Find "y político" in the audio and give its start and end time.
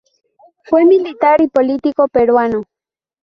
1.41-2.07